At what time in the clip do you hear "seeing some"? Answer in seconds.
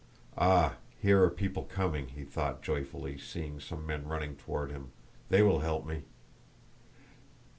3.19-3.85